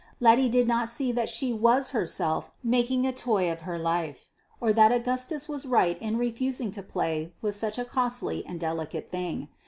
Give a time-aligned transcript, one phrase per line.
[0.19, 4.73] Letty did not see that she was herself making a toy of her life, or
[4.73, 9.49] that Augustus was right in refusing to play with such a costly and delicate thing.